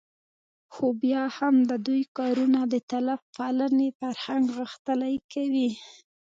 [0.73, 5.69] خو بیا هم د دوی کارونه د طالب پالنې فرهنګ غښتلی کوي